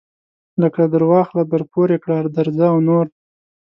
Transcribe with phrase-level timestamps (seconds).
[0.61, 3.05] لکه درواخله درپورې کړه درځه او نور.